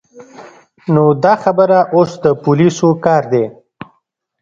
[0.93, 3.45] نو دا خبره اوس د پولیسو کار دی.